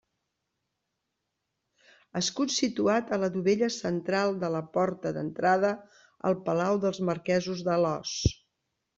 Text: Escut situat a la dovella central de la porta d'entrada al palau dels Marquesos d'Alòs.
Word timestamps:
Escut 2.21 2.53
situat 2.53 3.11
a 3.11 3.19
la 3.23 3.29
dovella 3.35 3.69
central 3.75 4.33
de 4.43 4.49
la 4.55 4.61
porta 4.77 5.11
d'entrada 5.17 5.71
al 6.31 6.39
palau 6.47 6.79
dels 6.87 7.03
Marquesos 7.11 7.63
d'Alòs. 7.69 8.15